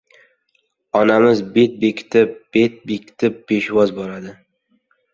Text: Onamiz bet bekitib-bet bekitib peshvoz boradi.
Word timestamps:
Onamiz 1.01 1.43
bet 1.59 1.77
bekitib-bet 1.85 2.83
bekitib 2.93 3.41
peshvoz 3.47 3.99
boradi. 4.03 4.39